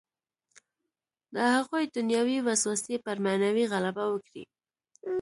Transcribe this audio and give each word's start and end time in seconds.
د 1.33 1.37
هغوی 1.55 1.83
دنیوي 1.95 2.37
وسوسې 2.47 2.95
پر 3.05 3.15
معنوي 3.25 3.65
غلبه 3.71 4.03
وکړي. 4.09 4.43